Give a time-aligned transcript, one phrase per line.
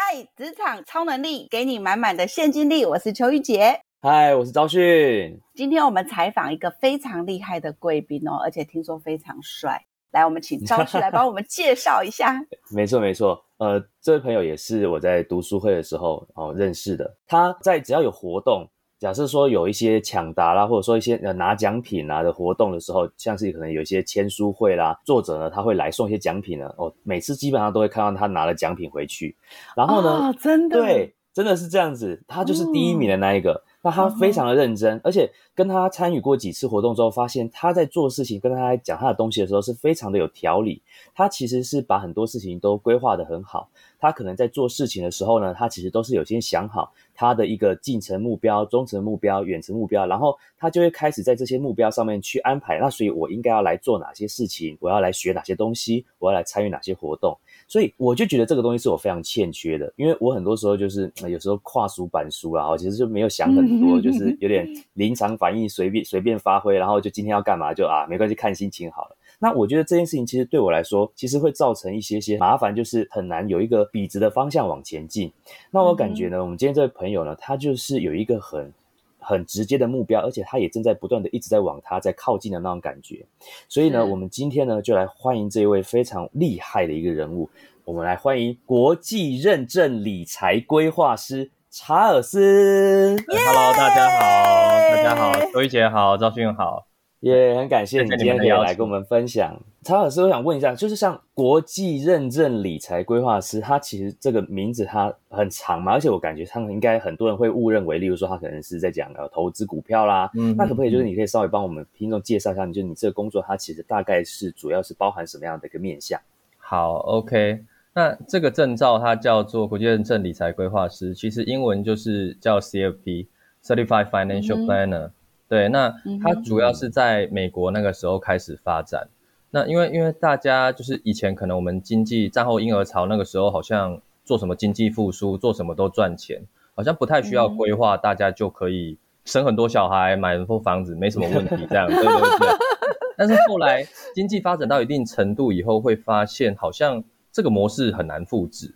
[0.00, 2.86] 嗨，职场超能力，给你满满的现金力。
[2.86, 5.40] 我是邱玉洁，嗨，我是昭训。
[5.56, 9.84] 今天我们采访一个非常厉害的贵宾哦，而且听说非常帅。
[10.12, 12.40] 来，我们请昭旭来帮我们介绍一下。
[12.70, 13.44] 没错，没错。
[13.56, 17.16] 呃，这位朋友也是我在读书会的时候哦认识的。
[17.26, 26.68] 他在只要有活动，假设说有一些抢答啦，或者说一些呃拿奖品啊的活动的时候，像是可能有一些签书会啦，作者呢他会来送一些奖品呢。
[26.76, 29.36] 哦，每次基本上都会看到他拿了奖品回去。
[29.76, 33.62] 然后呢，真的对，真的是这样子，他就是第一名的那一个。
[33.88, 40.82] 那他非常的认真，而且跟他参与过几次活动之后，发现他在做事情，跟他讲他的东西的时候，是非常的有条理。
[41.14, 43.70] 他其实是把很多事情都规划的很好。
[44.00, 52.78] 他可能在做事情的时候呢，他其实都是有先想好他的一个近程目标、中程目标、远程目标，然后他就会开始在这些目标上面去安排。
[52.78, 54.76] 那所以我应该要来做哪些事情？
[54.80, 56.04] 我要来学哪些东西？
[56.18, 57.36] 我要来参与哪些活动？
[57.66, 69.16] 所以我就觉得这个东西是我非常欠缺的，因为我很多时候就是有时候跨书板书啦，我其实就没有想很多，就是有点临场反应，随便随便发挥，然后就今天要干嘛就啊没关系，看心情好了。
[69.38, 75.32] 那我觉得这件事情其实对我来说，其实会造成一些些麻烦，就是很难有一个笔直的方向往前进。
[75.70, 78.72] 那我感觉呢，我们今天这位朋友呢，他就是有一个很。
[79.20, 83.26] 很直接的目标，而且他也正在不断的一直在往他在靠近的那种感觉，
[83.68, 87.50] 所以呢，我们今天呢就来欢迎这一位非常厉害的一个人物，
[87.84, 93.14] 我们来欢迎国际认证理财规划师查尔斯。
[93.28, 96.86] Hello，大家好，大家好，周一杰好，赵迅好。
[97.20, 99.60] 也很感谢你今天可以来跟我们分享。
[99.82, 110.30] 查尔斯，我想问一下，就是像国际认证理财规划师，他其实这个名字它很长嘛，而且我感觉他们应该很多人会误认为，例如说他可能是在讲呃投资股票啦。
[110.34, 116.18] 嗯，那可不可以就是你可以稍微帮我们听众介绍一下，你就你这个工作它其实大概是主要是包含什么样的一个面向？
[116.56, 117.62] 好，OK，
[117.98, 125.10] 那这个证照它叫做国际认证理财规划师，其实英文就是叫 CFP，Certified Financial Planner。
[125.48, 129.08] 对，那它主要是在美国那个时候开始发展。
[129.50, 136.40] 那因为因为大家就是以前可能我们经济战后婴儿潮那个时候，好像做什么经济复苏，做什么都赚钱，
[136.76, 142.48] 好像不太需要规划，大家就可以生很多小孩，买很多房子，没什么问题这样，对对对。
[143.18, 147.02] 但是后来经济发展到一定程度以后，会发现好像
[147.38, 148.74] 这个模式很难复制，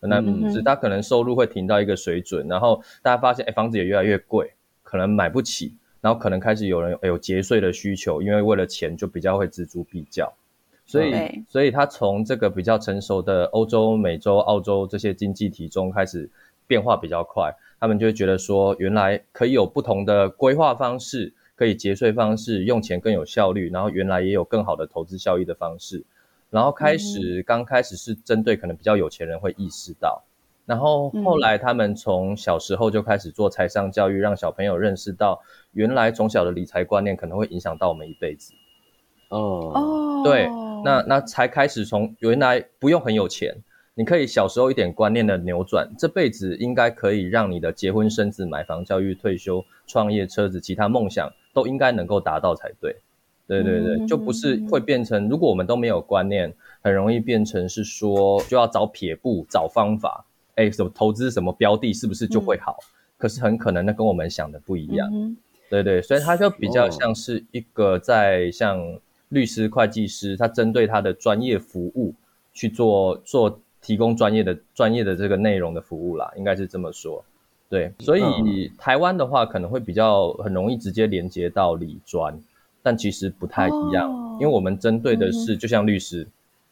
[0.00, 0.62] 很难复制。
[0.62, 4.52] 他可能收入会停到一个水准，然后大家发现，哎，房子也越来越贵，
[4.84, 5.74] 可能买不起。
[6.00, 10.32] 然后可能开始有人有节税的需求，因为为了钱就比较会锱铢必较，
[10.86, 16.30] 所以所以他从这个比较成熟的欧洲、美洲、澳洲这些经济体中开始
[16.68, 26.04] 变化比较快，他们就会觉得说，原来可以有不同的规划方式，可以节税方式，用钱更有效率，然后原来也有更好的投资效益的方式，
[26.52, 30.22] 然后开始刚开始是针对可能比较有钱人会意识到。
[30.66, 35.42] 然后后来，他们从小时候就开始做财商教育，让小朋友认识到，
[35.72, 38.52] 原来从小的理财观念可能会影响到我们一辈子。
[39.30, 40.46] 哦哦，对，
[40.84, 43.56] 那那才开始从原来不用很有钱，
[43.94, 52.94] 你可以小时候一点观念的扭转，这辈子应该可以让你的结婚生子、买房、教育、退休、创业、车子、其他梦想都应该能够达到才对。
[53.46, 60.24] 对对对，就不是会变成，如果我们都没有观念，很容易变成是说就要找撇步、找方法。
[60.54, 62.76] 哎，什么投资什么标的，是不是就会好？
[63.16, 65.08] 可是很可能那跟我们想的不一样，
[65.70, 68.98] 对对，所以他就比较像是一个在像
[69.30, 72.12] 律师、会计师，他针对他的专业服务
[72.52, 77.24] 去做做提供专业的专业的这个内容的服务啦，应该是这么说。
[77.70, 82.38] 对，所以台湾的话可能会比较很容易直接连接到理专，
[82.82, 84.10] 但其实不太一样，
[84.40, 86.26] 因为我们针对的是就像律师。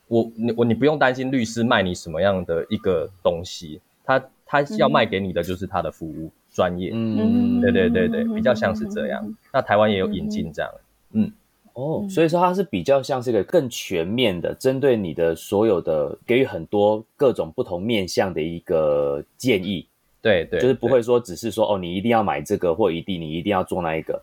[0.09, 9.25] 我你我你不用担心律师卖你什么样的一个东西，他他要卖给你的就是他的服务专业，嗯，对对对对，比较像是这样。
[9.53, 10.71] 那台湾也有引进这样，
[11.13, 11.31] 嗯，
[11.75, 19.87] 哦，所以说它是比较像是一个更全面的，针对你的所有的给予很多各种不同面向的一个建议，
[20.21, 24.21] 对对，就是不会说只是说哦你一定要买这个或一定你一定要做那一个，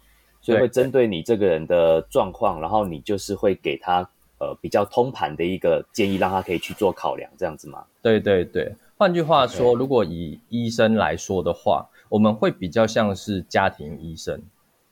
[0.47, 4.09] 所以会针对你这个人的状况，然后你就是会给他。
[4.39, 7.83] 呃，比较通盘的一个建议，让他可以去做考量，这样子吗？
[8.03, 14.39] 对对对，换句话说，如果以医生来说的话，我们会比较像是家庭医生。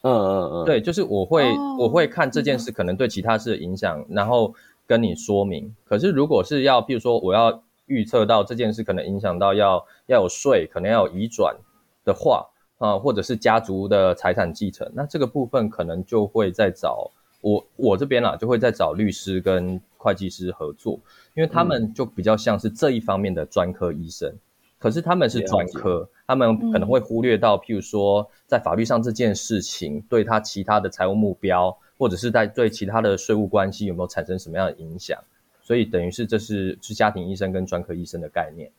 [0.01, 1.45] 嗯嗯嗯，对，就是我会
[1.77, 4.51] 我会看这件事可能对其他事的影响，然后
[4.87, 5.75] 跟你说明。
[5.83, 11.55] 可是如果是要，譬如说我要预测到这件事可能影响到要要有税，可能要有移转
[12.03, 17.11] 的话，啊，或者是家族的财产继承，那这个部分可能就会在找。
[17.41, 20.99] 我我这边啦，就会在找律师跟会计师合作，
[21.35, 24.33] 因为他们就比较像是这一方面的专科医生，
[24.79, 35.23] 可是他们是专科，他们可能会忽略到，譬如说在法律上这件事情对他其他的财务目标，或者是在对其他的税务关系有没有产生什么样的影响。
[35.61, 38.71] 所以等于是这是是家庭医生跟专科医生的概念。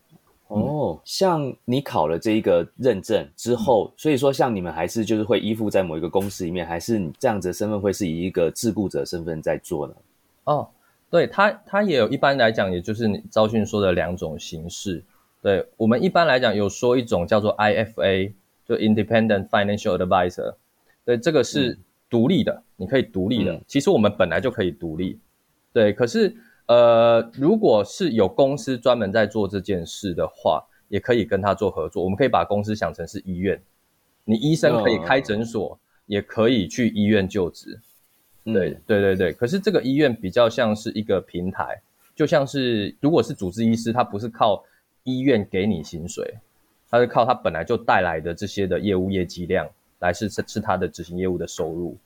[0.48, 9.94] 哦，像你考了这一个认证之后，所以说像你们还是就是会依附在某一个公司里面，还是你这样子的身份会是以一个自雇者身份在做呢？
[10.44, 10.68] 哦，
[11.10, 15.02] 对他他也有一般来讲，也就是你招训说的两种形式。
[15.42, 18.32] 对我们一般来讲有说一种叫做 IFA，
[18.68, 20.54] 就 Independent Financial Advisor。
[21.04, 21.76] 对，这个是
[22.08, 23.60] 独立的，你可以独立的。
[23.66, 25.18] 其实我们本来就可以独立。
[25.72, 26.36] 对，可是。
[26.66, 32.02] 呃，如果是有公司专门在做这件事的话，也可以跟他做合作。
[32.02, 33.60] 我们可以把公司想成是医院，
[34.24, 37.80] 你医生可以开诊所，也可以去医院就职。
[38.44, 39.32] 对对对对。
[39.32, 41.80] 可是这个医院比较像是一个平台，
[42.14, 44.64] 就像是如果是主治医师，他不是靠
[45.04, 46.34] 医院给你薪水，
[46.90, 49.68] 他是靠他本来就带来的这些的业务业绩量
[50.00, 51.96] 来是是是他的执行业务的收入。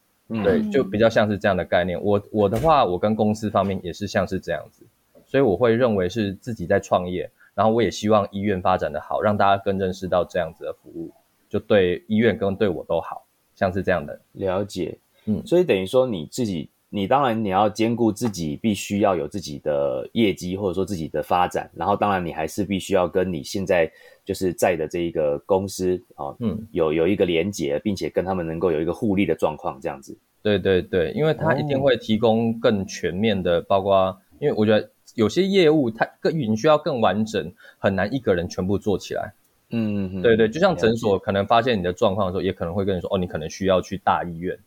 [0.45, 2.01] 对，就比较像是这样的概念。
[2.01, 4.85] 我我的话，我跟公司方面也是像是这样子，
[5.27, 11.13] 所以我会认为是自己在创业，然后我也希望医院发展的好，让大家更认识到这样子的服务，
[11.49, 14.97] 就对医院跟对我都好，像是这样的了解。
[15.25, 23.91] 嗯，所以等于说你自己，你当然你要兼顾自己，必须要有自己的业绩或者说自己的发展，然后当然你还是必须要跟你现在
[24.25, 30.19] 就是在的这一个公司啊，嗯，有有一个连结，并且跟他们能够有一个互利的状况，这样子。
[30.43, 39.33] 对对对，因为他一定会提供更全面的，包括因为我觉得有些业务它更你需要更完整，很难一个人全部做起来。
[39.71, 44.59] 嗯嗯对对，就像诊所可能发现你的状况的时候，也可能会跟你说，哦，你可能需要去大医院。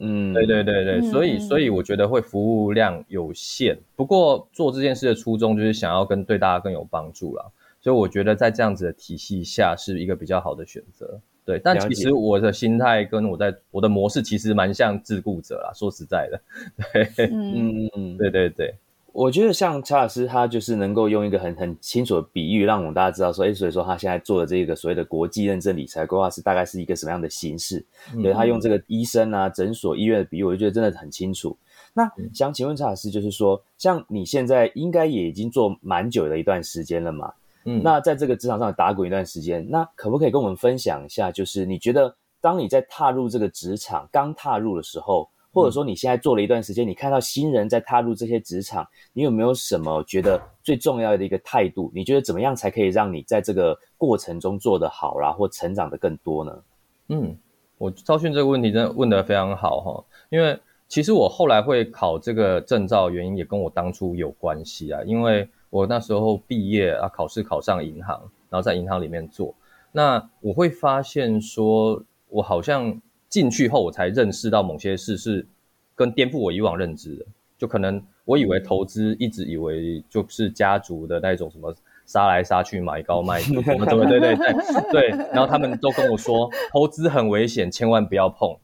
[0.00, 7.44] 嗯，对对对对，所以所以我觉得会服务量有限，不过做这件事的初衷就是想要跟对大家更有帮助啦，
[7.80, 11.20] 所以我觉得在这样子的体系下是一个比较好的选择。
[11.44, 15.72] 对，但其实我的心态跟我在我的模式其实蛮像自雇者啦。
[15.74, 16.40] 说实在的，
[17.16, 18.74] 对，嗯嗯，对对对，
[19.12, 27.84] 我觉得像查尔斯他就是能够用一个很很清楚的比喻，让我们大家知道说，哎，所以说他现在做的这个所谓的国际认证理财规划师大概是一个什么样的形式。
[28.22, 31.56] 对他用这个医生啊、诊所、医院的比喻，我就觉得真的很清楚。
[31.92, 37.32] 那想请问查尔斯，就是说，像你现在应该也已经做蛮久的一段时间了嘛？
[37.64, 41.30] 嗯，那在这个职场上打滚一段时间，那可不可以跟我们分享一下？
[41.30, 51.90] 就是你觉得，当你在踏入这个职场刚踏入的时候，或者说你现在做了一段时间，你看到新人在踏入这些职场，你有没有什么觉得最重要的一个态度？
[51.94, 56.62] 你觉得怎么样才可以让你在这个过程中做得好啦，或成长的更多呢？
[57.08, 57.36] 嗯，
[57.78, 60.58] 我招训这个问题真的问得非常好哈，因为
[60.88, 65.48] 其实我后来会考这个证照，原因也跟我当初有关系啊，因为。
[65.70, 69.54] 我那时候毕业啊，考试考上银行，然后在银行里面做。
[69.92, 75.46] 那我会发现说，我好像进去后，我才认识到某些事是
[75.94, 77.24] 跟颠覆我以往认知的。
[77.56, 81.74] 就可能我以为投资，一直以为就是家族的那种什么
[82.06, 85.08] 杀来杀去买高卖低， 什么对对对对对。
[85.32, 88.56] 然后他们都跟我说，投资很危险，千万不要碰。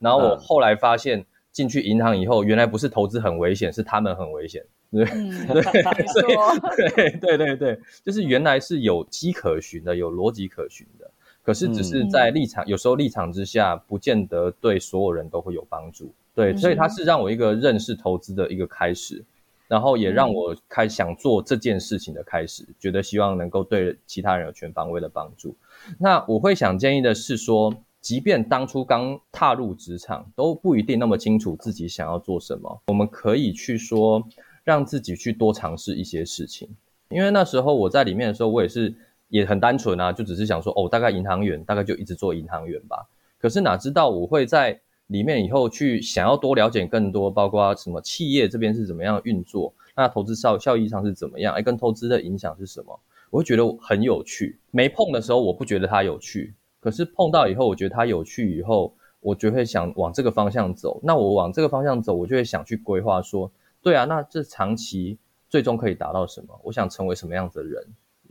[0.00, 4.64] 然后我后来发现，进去银行以后，原来不是投资很危险，是他们很危险。
[4.90, 5.04] 对
[5.46, 5.62] 对，
[6.10, 6.34] 所以
[6.80, 10.99] 对对对对，就是原来是有迹可循的，有逻辑可循的，
[11.42, 16.12] 可是只是在立场，有时候立场之下，不见得对所有人都会有帮助。
[16.34, 19.24] 对，所以它是让我一个认识投资的一个开始，
[19.68, 25.56] 然后也让我开想做这件事情的开始，觉得希望能够对其他人有全方位的帮助。
[25.98, 34.26] 那我会想建议的是说，即便当初刚踏入职场，都不一定那么清楚自己想要做什么，我们可以去说。
[34.62, 36.68] 让自己去多尝试一些事情，
[37.08, 38.94] 因为那时候我在里面的时候，我也是
[39.30, 43.08] 也很单纯啊，就只是想说，哦，大概银行员大概就一直做银行员吧。
[43.38, 54.58] 可是哪知道我会在里面以后去想要多了解更多，包括什么企业这边是怎么样运作，那投资效效益上是怎么样，哎，跟投资的影响是什么，我会觉得很有趣。
[54.70, 61.00] 没碰的时候我不觉得它有趣，可是碰到以后，我觉得它有趣以后，我就会想往这个方向走。
[61.02, 63.50] 那我往这个方向走，我就会想去规划说。
[63.82, 65.18] 对啊，那这长期
[65.48, 66.48] 最终可以达到什么？
[66.62, 67.82] 我想成为什么样子的人？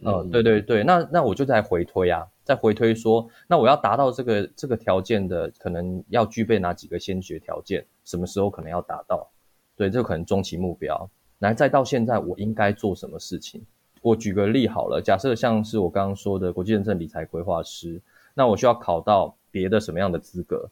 [0.05, 7.85] 嗯，对对对，那那我就在回推啊，在回推说，那我要达到这个这个条件的，可能要具备哪几个先决条件？
[8.05, 9.29] 什么时候可能要达到？
[9.75, 11.09] 对，这可能中期目标。
[11.39, 13.61] 来，再到现在，我应该做什么事情？
[14.01, 18.01] 我举个例好了，假设像是我刚刚说的国际认证理财规划师，
[18.33, 20.69] 那我需要考到别的什么样的资格？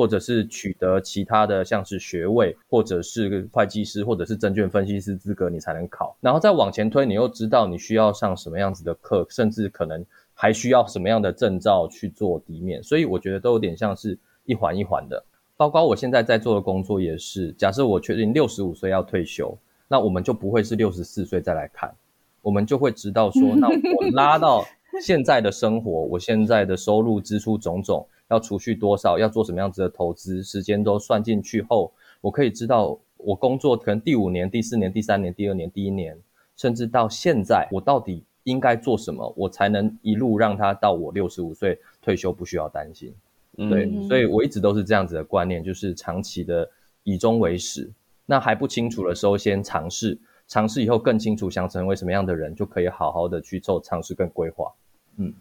[0.00, 6.16] 或者是取得其他的像是学位，或者是会计师，或者是证券分析师资格，你才能考。
[6.22, 10.02] 然后再往前推，你又知道你需要上什么样子的课，甚至可能
[10.32, 12.82] 还需要什么样的证照去做底面。
[12.82, 15.22] 所以我觉得都有点像是一环一环的。
[15.58, 19.54] 包括我现在在做的工作也是，假设我确定六十五岁要退休，
[19.86, 21.94] 那我们就不会是六十四岁再来看，
[22.40, 24.64] 我们就会知道说， 那我拉到
[25.00, 36.18] 现在的生活，我现在的收入支出种种，要储蓄多少，要做什么样子的投资，时间都算进去后，我可以知道我工作可能第五年、第四年、第三年、第二年、第一年，
[36.56, 43.14] 甚至到现在，我到底应该做什么，我才能一路让他到我六十五岁退休不需要担心。
[43.56, 46.68] 对，所以我一直都是这样子的观念，就是长期的
[47.02, 47.90] 以终为始。
[48.24, 50.16] 那还不清楚的时候，先尝试，
[50.50, 54.72] 尝试以后更清楚想成为什么样的人，就可以好好的去做尝试跟规划。
[55.16, 55.32] 嗯，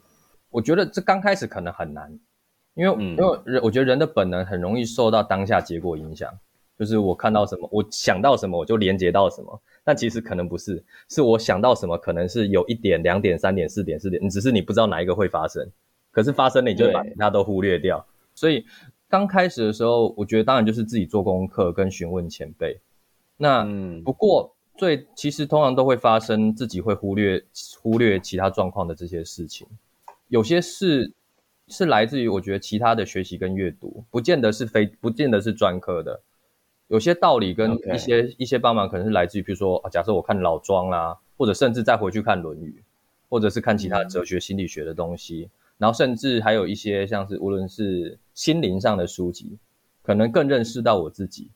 [0.51, 2.17] 我觉得这刚开始可能很难，
[2.75, 6.31] 因为因为人，我觉得人的本能很容易受到当下结果影响，
[6.77, 9.59] 就是我看到什么，我想到什么，我就连接到什么。
[9.83, 15.67] 但其实可能不是，是我想到什么，可能是有一点、两点、三点、四点、四点，你只是你不知道哪一个会发生。
[16.11, 18.05] 可是发生了，你就把其他都忽略掉。
[18.35, 18.63] 所以
[19.07, 22.79] 刚开始的时候，我觉得当然就是自己做功课跟询问前辈。
[23.37, 23.65] 那
[24.05, 27.43] 不过最其实通常都会发生自己会忽略
[27.81, 29.67] 忽略其他状况的这些事情。
[30.29, 31.11] 有些事
[31.67, 36.21] 是来自于我觉得其他的学习跟阅读，不见得是非不见得是专科的。
[36.87, 42.81] 有些道理跟一些一些帮忙可能是来自于，比如说假设我看老庄啦，或者甚至再回去看《论语》，
[43.29, 45.49] 或者是看其他哲学心理学的东西。
[45.77, 49.57] 然后甚至还有一些像是无论是心灵上的书籍，
[50.03, 51.49] 可能更认识到我自己。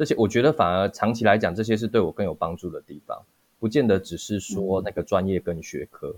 [0.00, 3.22] 这些我觉得反而长期来讲，这些是对我更有帮助的地方，
[3.58, 6.16] 不见得只是说那个专业跟学科。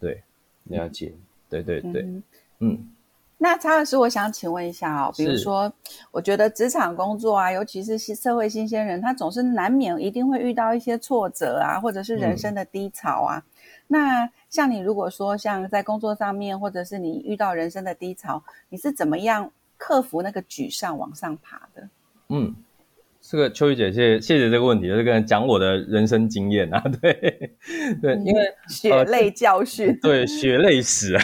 [0.00, 0.20] 对，
[0.64, 1.14] 了解。
[1.48, 2.04] 对对对，
[2.58, 2.88] 嗯。
[3.38, 5.72] 那查老师，我想请问一下哦，比如说，
[6.10, 13.44] 我觉得职场工作啊，尤其是新社会新鲜人，他总是难免一定会遇到一些挫折啊，或者是人生的低潮啊。
[13.86, 21.88] 那像你如果说像在工作上面，或者是你遇到人生的低潮，你是怎么样克服那个沮丧往上爬的？
[22.30, 22.54] 嗯，
[23.26, 27.12] 这个秋雨姐，谢谢谢这个问题，就是跟讲我的人生经验啊， 对
[28.02, 31.16] 对，因为血泪教训， 对血泪史，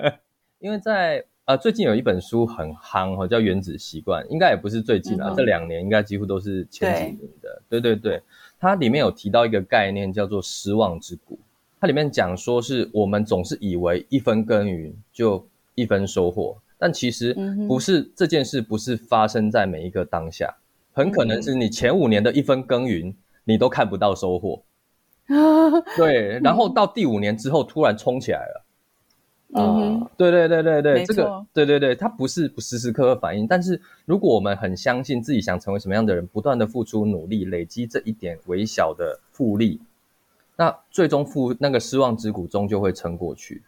[0.60, 7.80] 因为在呃最近有一本书很夯哈，叫《原子习惯》，应该也不是最近啊，这两年应该几乎都是前几年的，对。
[7.80, 8.22] 对对，
[8.60, 11.38] 它里面有提到一个概念叫做失望之谷。
[11.80, 17.34] 它里面讲说，是我们总是以为一分耕耘就一分收获，但其实
[17.66, 20.54] 不是这件事，不是发生在每一个当下，
[20.98, 23.14] 很可能是你前五年的一分耕耘，
[23.44, 24.60] 你都看不到收获，
[25.96, 39.80] 对，然后到第五年之后突然冲起来了，啊，对对对对对，这个对对对，它不是不时时刻刻反应，但是如果我们很相信自己想成为什么样的人，不断的付出努力，累积这一点微小的复利。
[40.56, 43.62] 那最终复那个失望之谷终究会撑过去，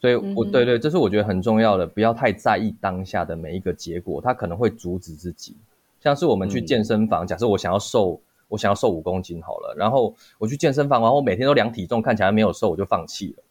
[0.00, 5.56] 所以，我对对，这是我觉得很重要的，不要太在意当下的每一个结果，它可能会阻止自己。
[6.04, 13.42] 像是我们去健身房，假设我想要瘦，我想要瘦五公斤好了，然后我去健身房，然后我每天都量体重，看起来没有瘦，我就放弃了。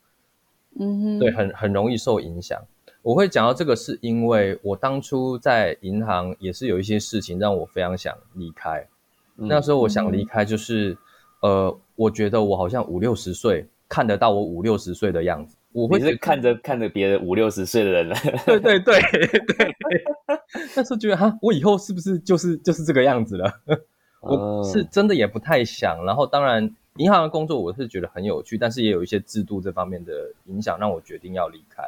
[0.79, 2.57] 嗯哼，对，很很容易受影响。
[3.01, 8.87] 我会讲到这个，是因为我当初在银行也是有一些事情让我非常想离开。
[9.35, 10.97] 那时候我想离开，就是。
[11.41, 18.15] 呃，我觉得我好像五六十岁看得到我五六十岁的样子，我会是看着看着别人五六十岁的人了。
[18.45, 19.73] 对对对对，
[20.75, 23.51] 但是觉得哈，我以后是不是就是就是这个样子了？
[24.21, 26.05] 我是真的也不太想。
[26.05, 31.83] 然后当然，银行的工作我是觉得很有趣，但是也有一些制度这方面的影响，让我决定要离开。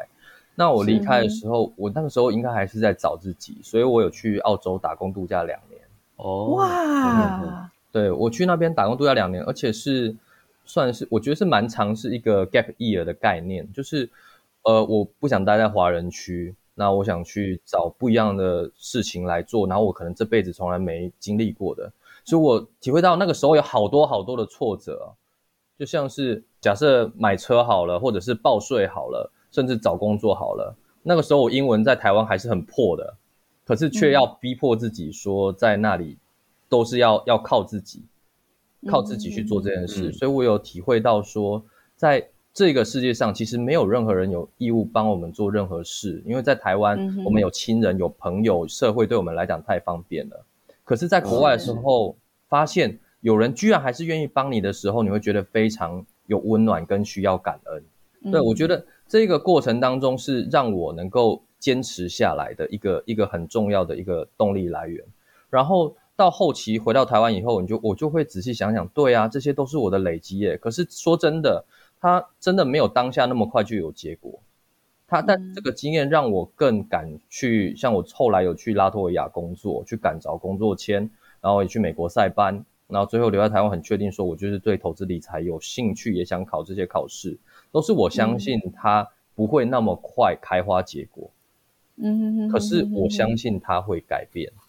[0.56, 5.80] 那我离开的时候，我那个时候应该还是在找自己，所以我有去澳洲打工度假两年。
[6.16, 7.70] 哦，哇！
[7.92, 10.16] 对我去那边打工度假两年，而且是
[10.66, 14.10] 算是我觉得是蛮尝试一个 gap year 的概念，就是
[14.64, 21.92] 呃我不想待在华人区，那我想去找不一样的事情来做，然后我可能这辈子从来没经历过的，
[22.24, 25.14] 所以我体会到那个时候有好多好多的挫折，
[25.78, 33.16] 就像是假设买车好了，或者是报税好了，甚至找工作好了，那个时候我英文在台湾还是很破的，
[33.66, 36.18] 可是却要逼迫自己说在那里。
[36.68, 38.02] 都是要要靠自己，
[38.90, 41.64] 靠自己去做这件事，所以我有体会到说，
[41.96, 50.46] 在这个世界上，其实没有任何人有义务帮我们做任何事，因为在台湾，我们有亲人、有朋友，社会对我们来讲太方便了。
[50.84, 52.16] 可是，在国外的时候，
[52.48, 58.32] 发现有人居然还是愿意帮你的时候，你会觉得非常有温暖跟需要感恩。
[58.32, 61.42] 对我觉得这个过程当中是让我能够。
[61.58, 65.04] 坚持下来的一个一个很重要的一个动力来源。
[65.50, 70.58] 然后到后期回到台湾以后，你就我就会仔细想想，对啊，这些都是我的累积耶。
[70.58, 71.66] 可是说真的，
[72.00, 74.40] 它真的没有当下那么快就有结果。
[75.08, 81.10] 它但这个经验让我更敢去，像我后来有去拉脱维亚工作，去赶找工作签，
[81.42, 87.38] 然后也去美国塞班，然后最后留在台湾，很确定说我就是对投资理财有兴趣，也想考这些考试，
[87.72, 91.30] 都是我相信它不会那么快开花结果。
[91.98, 94.52] 嗯，可是我相信它会改变。
[94.52, 94.65] 嗯，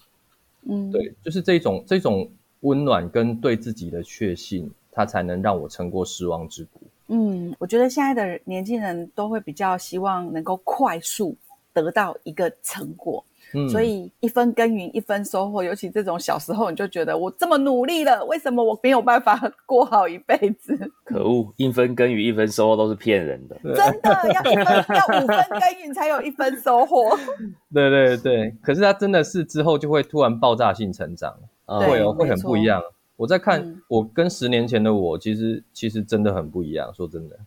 [0.91, 2.31] 对，就是这种这种
[2.61, 6.81] 温暖跟对自己的确信，它才能让我撑过失望之谷。
[7.09, 11.37] 嗯，我觉得现在的年轻人都会比较希望能够快速
[11.73, 13.25] 得到一个成果，
[13.57, 15.65] 嗯，所以一分耕耘一分收获。
[15.65, 20.79] 尤其这种小时候，你就觉得我这么努力了，为什么我没有办法过好一辈子？
[21.05, 27.17] 可恶，一分耕耘一分收获都是骗人的，真的要一分要五分耕耘才有一分收获。
[27.73, 31.35] 对对对，可是他真的是之后就会突然爆炸性成长，
[31.65, 32.83] 会哦，会很不一样。
[33.17, 36.93] 我在看我跟十年前的我，其实其实真的很不一样。
[36.93, 37.39] 说真的，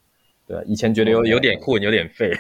[0.50, 2.32] 对，以前觉得有有点混，有点废。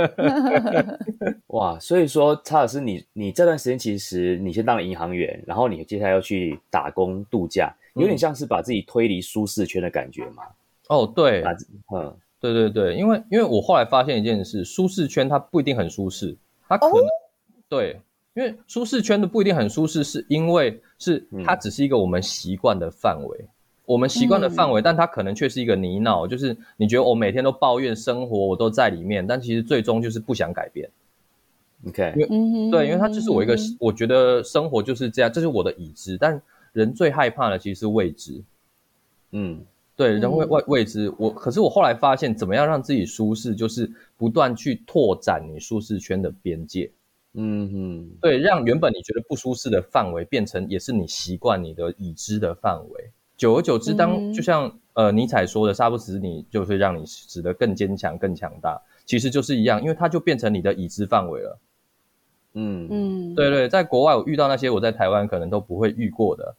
[1.48, 10.44] 哇，所以说查尔斯，你你这段时间其实你先当了银行员，然后你接下来要去打工度假，有点像是把自己推离舒适圈的感觉嘛？
[10.88, 11.44] 哦，对，
[11.94, 16.34] 嗯，对对对，因为因为我后来发现一件事，舒适圈它不一定很舒适，
[16.66, 17.04] 它可能
[17.68, 18.00] 对。
[18.32, 23.44] 因为舒适圈的不一定很舒适，是因为是它只是一个我们习惯的范围，
[23.90, 30.88] 我们习惯的范围，但它可能却是一个泥淖，就是你觉得我每天都抱怨生活，我都在里面，但其实最终就是不想改变。
[31.88, 36.40] OK，因为对，因为它就是我一个，我觉得生活就是这样，这是我的已知，但
[36.72, 38.40] 人最害怕的其实是未知。
[39.32, 39.60] 嗯，
[39.96, 46.88] 对，人会未未知，我可是我后来发现，怎么样让自己舒适，就是不断去拓展你舒适圈的边界。
[47.34, 53.10] 嗯哼，对，让原本你觉得不舒适的范围变成也是你习惯你的已知的范围。
[53.40, 61.58] 久而久之，当就像呃尼采说的“杀不死你，就会让你死得更坚强、更强大”，其实就是一样，因为它就变成你的已知范围了。
[62.52, 66.54] 嗯嗯，对对，在国外我遇到那些我在台湾可能都不会遇过的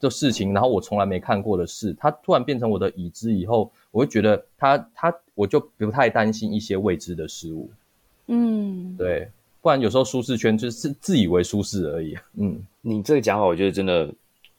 [0.00, 7.70] 的事情，然后我从来没看过的事，它突然变成我的已知以后，我会觉得它它我就不太担心一些未知的事物。
[8.26, 9.28] 嗯，对。
[9.62, 12.16] 不然有时候舒适圈就是自以为舒适而已。
[12.34, 14.12] 嗯，你这个讲法，我觉得真的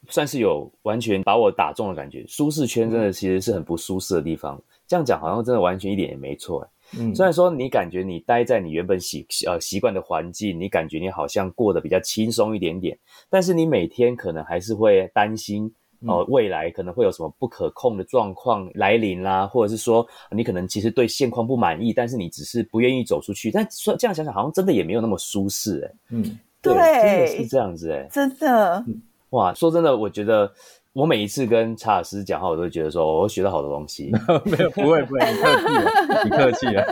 [0.09, 2.25] 算是有完全把我打中的感觉。
[2.27, 4.61] 舒适圈真的其实是很不舒适的地方。
[4.87, 6.67] 这样讲好像真的完全一点也没错。
[6.97, 12.97] 嗯，虽然说你感觉你待在你原本习呃习惯的环境，你感觉你好像过得比较轻松一点点，
[13.29, 15.73] 但是你每天可能还是会担心。
[16.05, 23.49] 哦，未来可能会有什么不可控的状况来临啦，或者是说你可能其实对现况不满意，但是你只是不愿意走出去。
[23.49, 25.95] 但说这样想想，好像真的也没有那么舒适哎。
[26.11, 28.85] 嗯，对，真的是这样子哎，真的。
[29.31, 30.51] 哇，说真的，我觉得
[30.93, 34.11] 我每一次跟查尔斯讲话，我都觉得说我学到好多东西。
[34.45, 36.83] 没有，不会不会，你客气了，你客气了。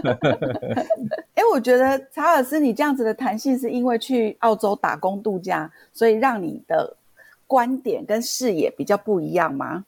[1.35, 6.97] 哎，我觉得查尔斯你这样子的弹性，是因为去澳洲打工度假，所以让你的。
[7.47, 9.85] 观点跟视野比较不一样吗？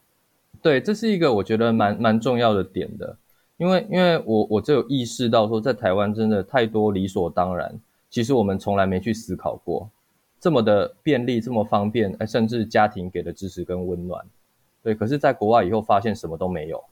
[0.61, 3.17] 对，这是一个我觉得蛮蛮重要的点的，
[3.57, 7.73] 因为因为我我就有意识到说，在台湾真的太多理所当然，
[8.11, 9.89] 其实我们从来没去思考过，
[10.39, 14.25] 这么的便利，这么方便，哎，甚至家庭给的支持跟温暖，
[14.83, 16.83] 对，可是，在国外以后发现什么都没有，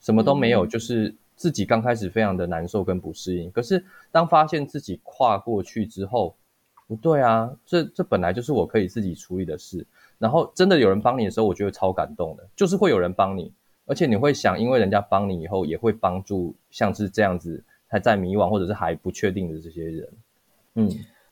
[0.00, 6.34] 什么都没有，就是自己刚开始非常的难受跟不适应，可是当发现自己跨过去之后。
[6.86, 9.86] 不对啊，这这本来就是我可以自己处理的事。
[10.18, 13.52] 然后真的有人帮你的时候，我觉得超感动的，就是会有人帮你，
[13.86, 20.08] 而且你会想，因为人家帮你以后，也会帮助像是这样子还在迷惘或者是还不确定的这些人。
[20.74, 20.90] 嗯，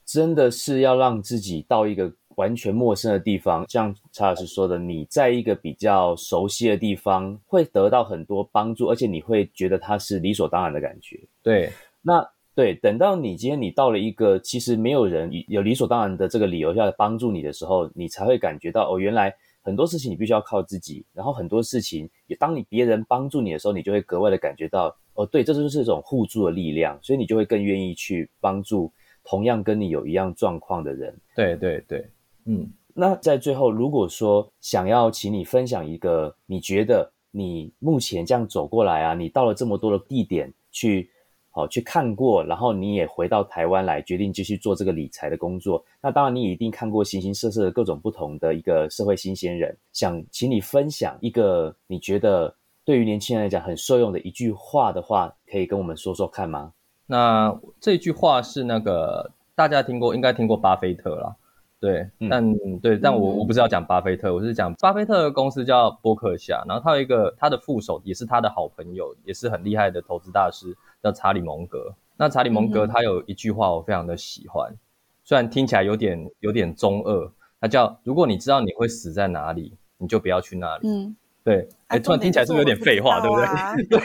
[0.09, 11.21] 真的是要让自己到一个完全陌生的地方，像查老师说的，你在一个比较熟悉的地方，会得到很多帮助，而且你会觉得它是理所当然的感觉。
[11.43, 12.27] 对，那。
[12.55, 28.93] 对，等到你今天你到了一个其实没有人有理所当然的这个理由要帮助你的时候，你才会感觉到哦，原来很多事情你必须要靠自己，然后很多事情也当你别人帮助你的时候，你就会格外的感觉到哦，对，这就是一种互助的力量，所以你就会更愿意去帮助
[29.29, 31.15] 同样跟你有一样状况的人。
[31.37, 32.09] 对对对，
[32.47, 41.11] 嗯，那在最后，如果说想要请你分享一个你觉得你目前这样走过来啊，你到了这么多的地点去。
[41.51, 45.85] 好，去看过，然后你也回到台湾来，决定继续做这个理财的工作。
[46.01, 49.77] 那当然，你一定看过形形色色的各种不同的一个社会新鲜人。
[49.93, 56.73] 想请你分享一个你觉得对于年轻人来讲很受用的一句话的话，可以跟我们说说看吗？
[57.09, 61.35] 那这句话是那个大家听过，应该听过巴菲特啦。
[61.81, 71.95] 对，但对，但我我不是要讲巴菲特，我是讲巴菲特的公司叫伯克夏，然后他有一个他的副手，也是他的好朋友，也是很厉害的投资大师，叫查理蒙格。
[72.17, 74.75] 那查理蒙格他有一句话我非常的喜欢，
[75.23, 80.89] 虽然听起来有点有点中二，他叫如果你知道你会死在哪里，你就不要去那里。
[80.89, 83.99] 嗯，对，哎，突然听起来是不是有点废话，对不对？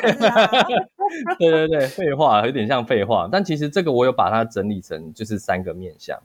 [1.38, 6.18] 对 对对，废话有点像废话，但其实这个我有把它整理成就是三个面向。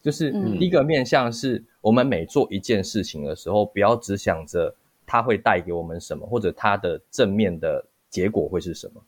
[0.00, 4.74] 就是第一个面向是，我们每做一件事情的时候，不要只想着
[5.06, 9.00] 它会带给我们什么，或者它的正面的结果会是什么。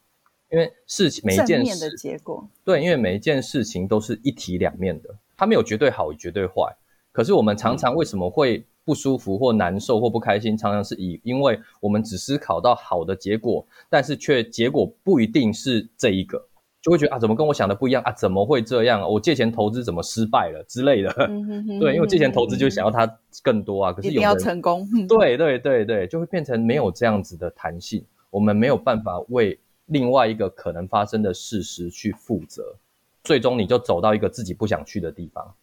[0.50, 6.72] 因为事情每一件事的结果，对，因为每一件事情都是一体两面的，它没有绝对好与绝对坏。
[7.11, 10.57] 可是我们常常为什么会不舒服或难受或不开心？
[10.57, 16.47] 常常是以因为我们只思考到好的结果，但是却结果不一定是这一个。
[16.83, 18.12] 就会觉得啊，怎么跟我想的不一样啊？
[18.12, 19.01] 怎么会这样？
[19.11, 21.11] 我借钱投资怎么失败了之类的？
[21.81, 23.11] 对，因为借钱投资就想要它
[23.42, 23.90] 更多啊。
[23.90, 24.87] 可是一定要成功。
[25.09, 32.77] 对对对对，就会变成没有这样子的弹性，我们没有办法为另外一个可能发生的事实去负责，
[33.23, 35.55] 最终你就走到一个自己不想去的地方。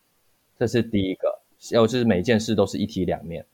[0.57, 3.45] 这是第一个，要就是每一件事都是一体两面。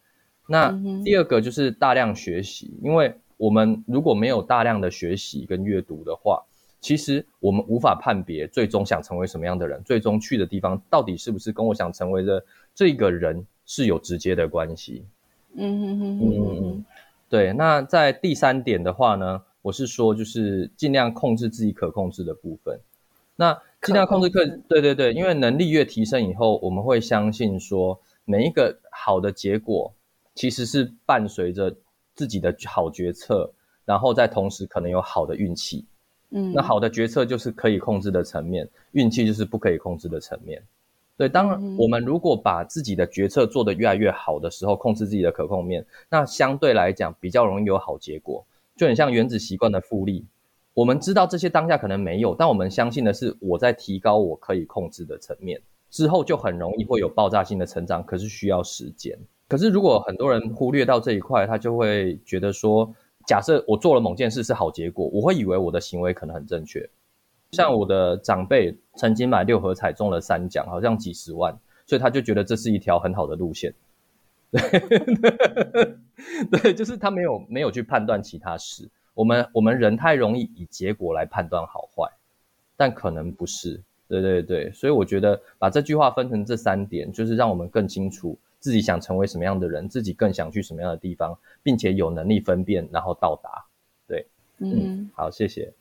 [0.48, 0.72] 那
[1.04, 6.44] 第二个就是大量学习，因为我们如果没有大量的学习跟阅读的话。
[6.80, 12.42] 其实我们无法判别最终想成为什么样的人，最终去的地方到底是不是跟我想成为的
[12.76, 15.04] 这个人是有直接的关系。
[15.56, 16.86] 嗯嗯嗯嗯嗯，
[17.28, 17.52] 对。
[17.52, 22.80] 那在第三点的话呢，我是说就是尽量控制自己可控制的部分。
[23.38, 29.94] 那尽量控制可对对对，因为能力越提升以后，我们会相信说每一个好的结果
[30.36, 31.74] 其实是伴随着
[32.16, 33.50] 自己的好决策，
[33.86, 35.86] 然后在同时可能有好的运气。
[36.32, 40.62] 嗯，那好的决策就是可以控制的层面，运气就是不可以控制的层面。
[41.16, 48.46] 对，当然我们如果把自己的决策做得越来越好的时候，控制自己的可控面，那相对来讲比较容易有好结果。
[48.76, 50.26] 就很像原子习惯的复利，
[50.78, 55.60] 我们知道这些当下可能没有，但我们相信的是我在提高我可以控制的层面
[55.90, 58.04] 之后，就很容易会有爆炸性的成长。
[58.06, 59.18] 可是需要时间。
[59.48, 62.94] 可是如果很多人忽略到这一块，他就会觉得说。
[63.26, 66.90] 假设我做了某件事是好结果，我会以为我的行为可能很正确。
[67.52, 71.54] 像我的长辈曾经买六合彩中了三奖，好像几十万，
[71.86, 73.74] 所以他就觉得这是一条很好的路线。
[76.50, 78.88] 对，就是他没有没有去判断其他事。
[79.18, 82.08] 我们我们人太容易以结果来判断好坏，
[82.76, 83.82] 但可能不是。
[84.08, 88.38] 对对对，所以我觉得把这句话分成这三点，就是让我们更清楚。
[88.60, 93.66] 自己想成为什么样的人，自己更想去什么样的地方，并且有能力分辨，然后到达。
[94.08, 94.26] 对，
[94.60, 95.74] 嗯，好，谢谢。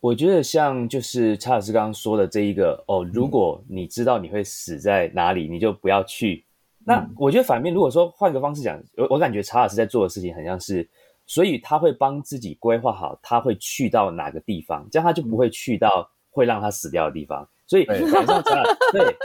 [0.00, 6.44] 我觉得像就是查尔斯刚刚说的这一个哦，如果你知道你会死在哪里，你就不要去。
[6.84, 10.88] 那我觉得反面，如果说换个方式讲，我我感觉查尔斯在做的事情很像是，
[11.28, 17.48] 所以他会帮自己规划好他会去到哪个地方，这样他就不会去到会让他死掉的地方。
[17.68, 19.16] 所以，像查尔对，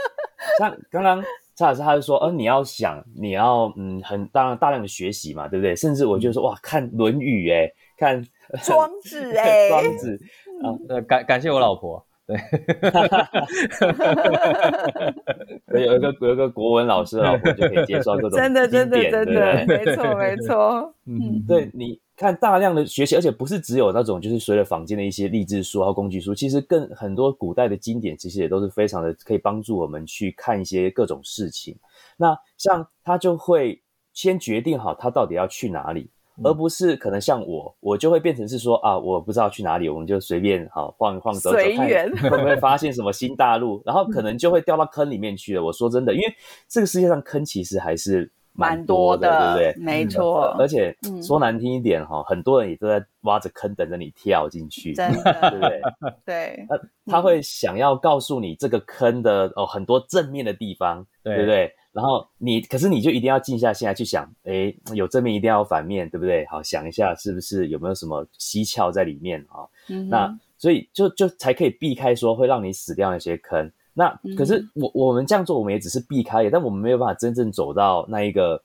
[0.60, 1.24] 像刚刚。
[1.56, 5.76] 查老师他就说，呃，你要想，你要嗯，很当然大量的学习嘛，对不对？
[5.76, 8.20] 甚至我就说，哇，看《论语》哎，看
[8.64, 10.18] 庄子 哎，庄子
[10.64, 12.04] 啊，呃，感感谢我老婆，
[15.66, 22.00] 对，有一个有一个国文老师的老婆就可以介绍各种 真的真的真的，没错 没错，嗯，对你。
[22.16, 31.76] 看大量的学习，而且不是只有那种就是随着坊间的一些励志书和工具书，其实更很多古代的经典，其实也都是非常的可以帮助我们去看一些各种事情。
[32.16, 33.82] 那像他就会
[34.12, 36.08] 先决定好他到底要去哪里，
[36.42, 45.62] 而不是可能像我，我就会变成是说啊，我不知道去哪里，我们就随便好晃一晃走走看，会不会发现什么新大陆，然后可能就会掉到坑里面去了。
[45.62, 46.34] 我说真的，因为
[46.68, 48.32] 这个世界上坑其实还是。
[48.56, 49.84] 蛮多的，对不对？
[49.84, 55.82] 没错，而且说难听一点哈，很多人也都在挖着坑等着你跳进去，真的，对不对？
[56.24, 56.66] 对，
[57.06, 61.68] 他会想要告诉你这个坑的哦很多正面的地方，对不对？
[61.94, 66.44] 然后你，可是你就一定要静下心来去想，哎，有正面一定要有反面，对不对？
[66.46, 69.62] 好，想一下是不是有没有什么蹊跷在里面啊？
[70.08, 73.70] 那所以就就才可以避开说会让你死掉那些坑。
[73.92, 78.60] 那可是我我们这样做，我们也只是避开，但我们没有办法真正走到那一个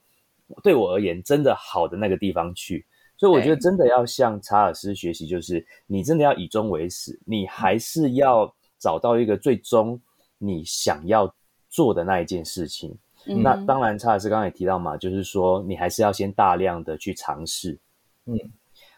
[0.64, 2.84] 对我而言真的好的那个地方去。
[3.16, 10.02] 所以我觉得真的要向查尔斯学习，就是你真的要以终为始，你还是要找到一个最终
[10.40, 11.32] 你想要
[11.70, 12.98] 做的那一件事情。
[13.26, 17.78] 那当然，查尔斯刚刚也提到嘛，就是说你还是要先大量的去尝试。
[18.26, 18.38] 嗯，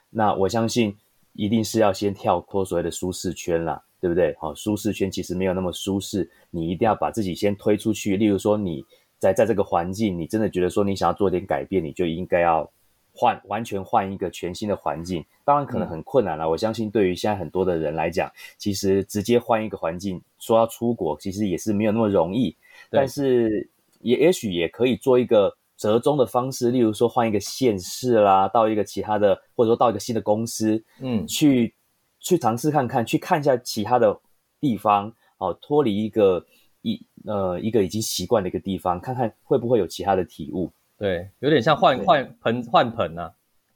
[0.09, 0.95] 那我相信
[1.33, 3.83] 一定是要先跳脱所谓的舒适圈啦。
[4.01, 4.35] 对不对？
[4.39, 8.17] 好，舒适圈其实没有那么舒适，你一定要把自己先推出去。
[8.17, 8.83] 例如说，你
[9.19, 12.67] 在在这个环境，你真的觉得说你想要做点改变，你就应该要
[13.13, 15.23] 换完全换一个全新的环境。
[15.45, 22.57] 当然可能很困难了，我相信对于现在很多的人来讲，其实直接换一个环境，说要出国，其实也是没有那么容易。
[22.89, 23.69] 但是
[24.03, 25.55] 也也许也可以做一个。
[25.77, 31.73] 折中的方式，例如说换一个县市啦，到一个其他的，或者说到一个新的公司，嗯，去
[32.19, 34.15] 去尝试看看，去看一下其他的
[34.59, 36.45] 地方，哦，脱离一个
[36.83, 40.71] 一呃一个已经习惯的一个地方，看看会不会有其他的体悟。
[40.99, 43.31] 对，有点像换换盆换盆呐，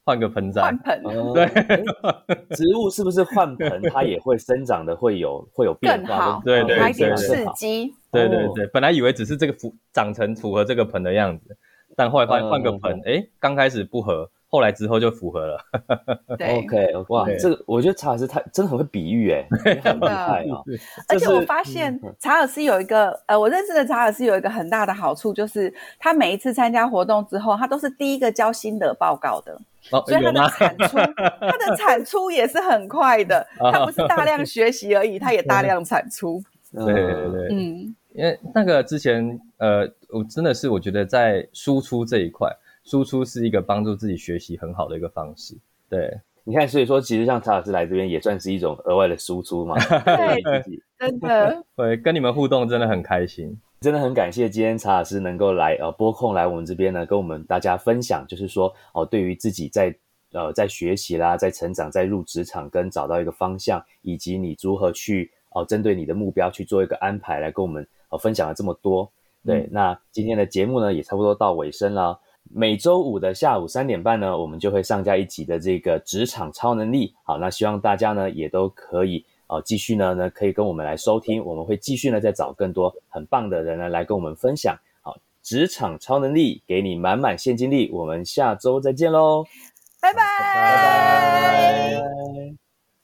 [0.06, 0.62] 换个盆栽。
[0.62, 1.04] 换盆。
[1.34, 1.46] 对，
[2.56, 6.39] 植物是不是换盆，它也会生长的会有会有变化？
[6.46, 7.91] 对对对，点刺激。
[8.12, 11.58] 对对对，本来以为只是这个符长成符合这个盆的样子。
[11.98, 15.58] 但后来换换个盆，哎，刚开始不合，后来之后就符合了。
[16.32, 19.46] OK，哇，这个我觉得查尔斯他真的很会比喻， 哎，
[19.84, 20.63] 很厉害啊！
[21.10, 33.46] 而且我发现查尔斯有一个，呃，我认识的查尔斯有一个很大的好处，就是他每一次参加活动之后，他都是第一个交心得报告的，所以他的产出，他的产出也是很快的。
[33.60, 36.41] 他不是大量学习而已，他也大量产出。
[36.72, 37.94] 对对对，嗯。
[38.15, 42.50] 因为那个之前，呃，我真的是我觉得在输出这一块，
[42.86, 45.58] 输出是一个帮助自己学习很好的一个方式。
[45.89, 49.76] 对，你看，所以说其实像查老师来这边也算是一种额外的输出嘛。
[50.06, 50.63] 对，
[50.98, 51.63] 真的。
[51.76, 59.93] 对，跟你们互动真的很开心，真的很感谢今天查老师能够来呃拨空来我们这边呢，跟我们大家分享，就是说哦，对于自己在
[60.32, 67.86] 呃在学习啦，在成长，在入职场跟找到一个方向，以及你如何去哦针对你的目标去做一个安排，来跟我们。
[68.17, 69.12] 分享了这么多，
[69.45, 72.17] 对，那今天的节目呢也差不多到尾声了。
[72.53, 77.13] 每周五的下午三点半呢，我们就会上架一集的这个职场超能力。
[77.23, 84.77] 好，那希望大家呢也都可以哦，继续呢呢可以跟我们来收听，我们会继续呢再找更多很棒的人呢来跟我们分享。
[85.01, 89.43] 好，职场超能力给你满满现金力，我们下周再见喽，
[90.01, 91.45] 拜拜。